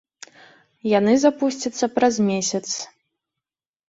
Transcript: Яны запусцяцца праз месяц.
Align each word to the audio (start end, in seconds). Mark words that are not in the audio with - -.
Яны 0.99 1.11
запусцяцца 1.23 1.85
праз 1.97 2.15
месяц. 2.31 2.63